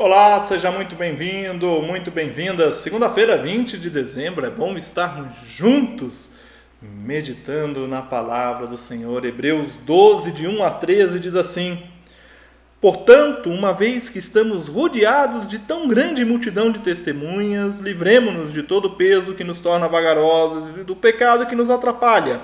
[0.00, 2.70] Olá, seja muito bem-vindo, muito bem-vinda.
[2.70, 6.30] Segunda-feira, 20 de dezembro, é bom estarmos juntos
[6.80, 9.24] meditando na palavra do Senhor.
[9.24, 11.82] Hebreus 12, de 1 a 13, diz assim:
[12.80, 18.84] Portanto, uma vez que estamos rodeados de tão grande multidão de testemunhas, livremo-nos de todo
[18.84, 22.40] o peso que nos torna vagarosos e do pecado que nos atrapalha,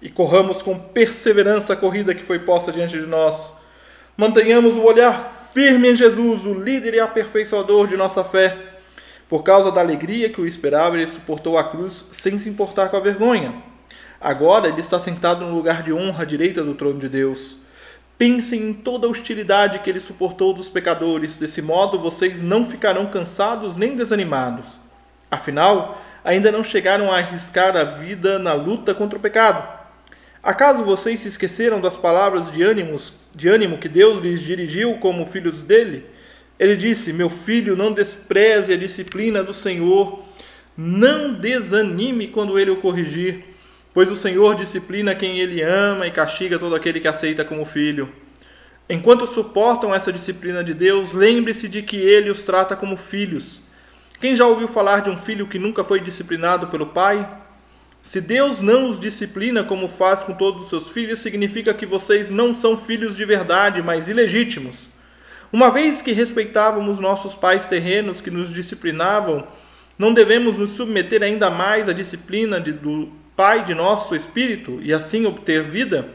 [0.00, 3.52] e corramos com perseverança a corrida que foi posta diante de nós.
[4.16, 8.58] Mantenhamos o olhar firme em Jesus, o líder e aperfeiçoador de nossa fé.
[9.28, 12.96] Por causa da alegria que o esperava, ele suportou a cruz sem se importar com
[12.96, 13.54] a vergonha.
[14.20, 17.58] Agora ele está sentado no lugar de honra à direita do trono de Deus.
[18.18, 23.06] Pensem em toda a hostilidade que ele suportou dos pecadores, desse modo vocês não ficarão
[23.06, 24.80] cansados nem desanimados.
[25.30, 29.64] Afinal, ainda não chegaram a arriscar a vida na luta contra o pecado.
[30.42, 35.26] Acaso vocês se esqueceram das palavras de ânimos de ânimo que Deus lhes dirigiu como
[35.26, 36.06] filhos dele,
[36.58, 40.22] ele disse: Meu filho, não despreze a disciplina do Senhor,
[40.76, 43.42] não desanime quando ele o corrigir,
[43.92, 48.08] pois o Senhor disciplina quem ele ama e castiga todo aquele que aceita como filho.
[48.88, 53.62] Enquanto suportam essa disciplina de Deus, lembre-se de que ele os trata como filhos.
[54.20, 57.26] Quem já ouviu falar de um filho que nunca foi disciplinado pelo pai?
[58.04, 62.30] Se Deus não os disciplina como faz com todos os seus filhos, significa que vocês
[62.30, 64.88] não são filhos de verdade, mas ilegítimos.
[65.50, 69.46] Uma vez que respeitávamos nossos pais terrenos que nos disciplinavam,
[69.98, 74.92] não devemos nos submeter ainda mais à disciplina de, do Pai de nosso espírito e
[74.92, 76.06] assim obter vida?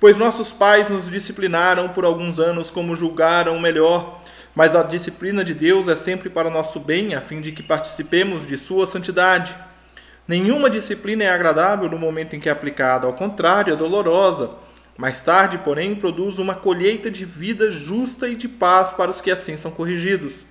[0.00, 4.20] Pois nossos pais nos disciplinaram por alguns anos como julgaram melhor,
[4.54, 8.44] mas a disciplina de Deus é sempre para nosso bem, a fim de que participemos
[8.44, 9.54] de sua santidade.
[10.26, 14.50] Nenhuma disciplina é agradável no momento em que é aplicada, ao contrário, é dolorosa.
[14.96, 19.30] Mais tarde, porém, produz uma colheita de vida justa e de paz para os que
[19.30, 20.46] assim são corrigidos.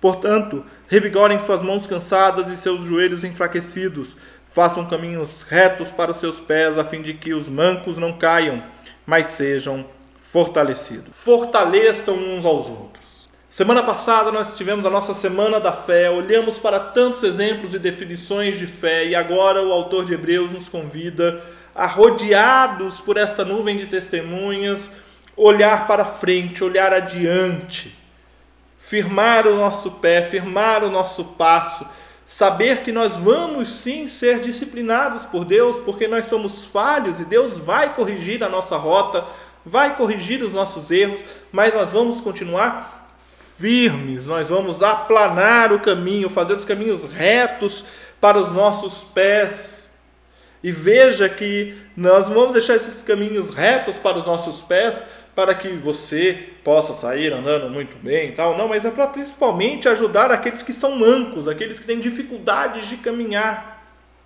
[0.00, 4.16] Portanto, revigorem suas mãos cansadas e seus joelhos enfraquecidos.
[4.52, 8.62] Façam caminhos retos para os seus pés, a fim de que os mancos não caiam,
[9.06, 9.86] mas sejam
[10.30, 11.16] fortalecidos.
[11.16, 13.11] Fortaleçam uns aos outros.
[13.52, 18.58] Semana passada nós tivemos a nossa Semana da Fé, olhamos para tantos exemplos e definições
[18.58, 23.76] de fé e agora o autor de Hebreus nos convida a, rodeados por esta nuvem
[23.76, 24.90] de testemunhas,
[25.36, 27.94] olhar para frente, olhar adiante,
[28.78, 31.86] firmar o nosso pé, firmar o nosso passo,
[32.24, 37.58] saber que nós vamos sim ser disciplinados por Deus, porque nós somos falhos e Deus
[37.58, 39.26] vai corrigir a nossa rota,
[39.62, 41.20] vai corrigir os nossos erros,
[41.52, 43.01] mas nós vamos continuar
[43.62, 47.84] firmes, nós vamos aplanar o caminho, fazer os caminhos retos
[48.20, 49.88] para os nossos pés.
[50.64, 55.68] E veja que nós vamos deixar esses caminhos retos para os nossos pés para que
[55.68, 58.58] você possa sair andando muito bem e tal.
[58.58, 62.96] Não, mas é para principalmente ajudar aqueles que são mancos, aqueles que têm dificuldades de
[62.96, 63.71] caminhar.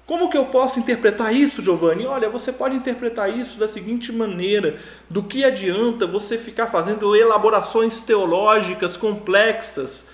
[0.06, 2.06] Como que eu posso interpretar isso, Giovanni?
[2.06, 4.78] Olha, você pode interpretar isso da seguinte maneira:
[5.10, 10.06] do que adianta você ficar fazendo elaborações teológicas complexas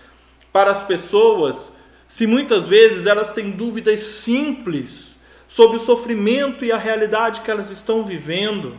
[0.51, 1.73] para as pessoas,
[2.09, 5.17] se muitas vezes elas têm dúvidas simples
[5.47, 8.79] sobre o sofrimento e a realidade que elas estão vivendo?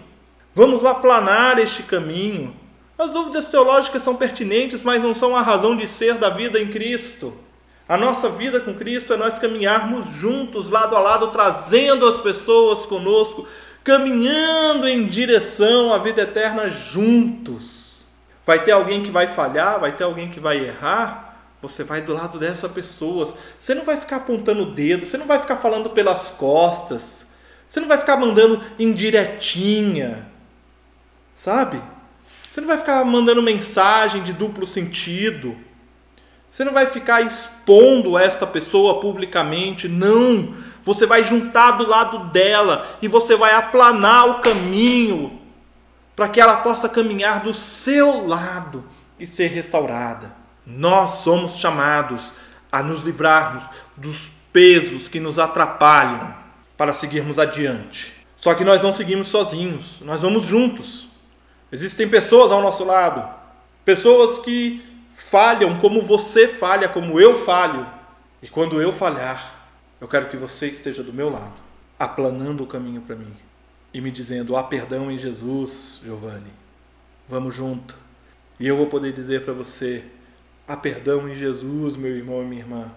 [0.55, 2.55] Vamos aplanar este caminho.
[2.97, 6.67] As dúvidas teológicas são pertinentes, mas não são a razão de ser da vida em
[6.67, 7.42] Cristo.
[7.93, 12.87] A nossa vida com Cristo é nós caminharmos juntos, lado a lado, trazendo as pessoas
[12.87, 13.47] conosco,
[13.83, 18.07] caminhando em direção à vida eterna juntos.
[18.43, 22.15] Vai ter alguém que vai falhar, vai ter alguém que vai errar, você vai do
[22.15, 23.31] lado dessa pessoa.
[23.59, 27.27] Você não vai ficar apontando o dedo, você não vai ficar falando pelas costas,
[27.69, 30.27] você não vai ficar mandando indiretinha,
[31.35, 31.79] sabe?
[32.49, 35.55] Você não vai ficar mandando mensagem de duplo sentido.
[36.53, 40.53] Você não vai ficar expondo esta pessoa publicamente, não.
[40.85, 45.41] Você vai juntar do lado dela e você vai aplanar o caminho
[46.15, 48.83] para que ela possa caminhar do seu lado
[49.19, 50.31] e ser restaurada.
[50.63, 52.31] Nós somos chamados
[52.71, 53.63] a nos livrarmos
[53.97, 56.35] dos pesos que nos atrapalham
[56.77, 58.13] para seguirmos adiante.
[58.37, 61.07] Só que nós não seguimos sozinhos, nós vamos juntos.
[61.71, 63.27] Existem pessoas ao nosso lado,
[63.83, 67.85] pessoas que falham como você falha, como eu falho.
[68.41, 69.67] E quando eu falhar,
[70.01, 71.61] eu quero que você esteja do meu lado,
[71.97, 73.33] aplanando o caminho para mim
[73.93, 76.51] e me dizendo: há perdão em Jesus, Giovanni.
[77.29, 77.95] Vamos junto.
[78.59, 80.03] E eu vou poder dizer para você:
[80.67, 82.91] há perdão em Jesus, meu irmão e minha irmã.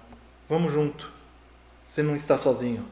[0.48, 1.10] Vamos junto.
[1.86, 2.84] Você não está sozinho.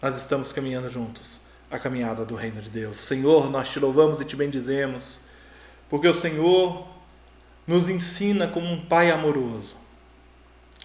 [0.00, 1.40] Nós estamos caminhando juntos
[1.70, 2.98] a caminhada do reino de Deus.
[2.98, 5.20] Senhor, nós te louvamos e te bendizemos,
[5.90, 6.86] porque o Senhor
[7.66, 9.74] nos ensina como um pai amoroso,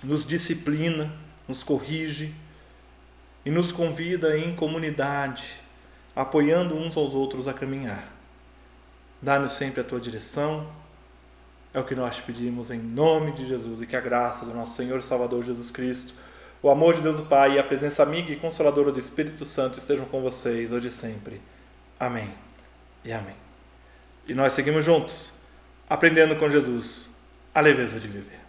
[0.03, 1.11] nos disciplina,
[1.47, 2.33] nos corrige
[3.45, 5.59] e nos convida em comunidade,
[6.15, 8.11] apoiando uns aos outros a caminhar.
[9.21, 10.67] Dá-nos sempre a tua direção,
[11.73, 14.75] é o que nós pedimos em nome de Jesus e que a graça do nosso
[14.75, 16.13] Senhor e Salvador Jesus Cristo,
[16.61, 19.79] o amor de Deus o Pai e a presença amiga e consoladora do Espírito Santo
[19.79, 21.41] estejam com vocês hoje e sempre.
[21.99, 22.31] Amém
[23.03, 23.35] e amém.
[24.27, 25.33] E nós seguimos juntos,
[25.91, 27.09] aprendendo com Jesus
[27.53, 28.39] a leveza de viver.